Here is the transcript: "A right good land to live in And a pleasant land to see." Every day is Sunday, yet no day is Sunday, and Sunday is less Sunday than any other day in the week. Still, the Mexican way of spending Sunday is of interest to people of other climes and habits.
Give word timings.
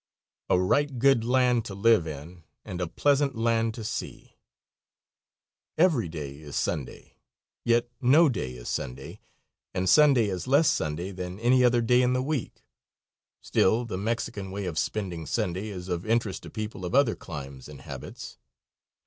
"A 0.49 0.57
right 0.59 0.97
good 0.97 1.23
land 1.23 1.63
to 1.65 1.75
live 1.75 2.07
in 2.07 2.43
And 2.65 2.81
a 2.81 2.87
pleasant 2.87 3.35
land 3.35 3.75
to 3.75 3.83
see." 3.83 4.35
Every 5.77 6.09
day 6.09 6.39
is 6.39 6.55
Sunday, 6.55 7.17
yet 7.63 7.87
no 8.01 8.27
day 8.27 8.53
is 8.55 8.67
Sunday, 8.67 9.19
and 9.75 9.87
Sunday 9.87 10.25
is 10.25 10.47
less 10.47 10.71
Sunday 10.71 11.11
than 11.11 11.39
any 11.39 11.63
other 11.63 11.83
day 11.83 12.01
in 12.01 12.13
the 12.13 12.23
week. 12.23 12.63
Still, 13.41 13.85
the 13.85 13.95
Mexican 13.99 14.49
way 14.49 14.65
of 14.65 14.79
spending 14.79 15.27
Sunday 15.27 15.67
is 15.67 15.87
of 15.87 16.03
interest 16.03 16.41
to 16.41 16.49
people 16.49 16.83
of 16.83 16.95
other 16.95 17.15
climes 17.15 17.69
and 17.69 17.81
habits. 17.81 18.39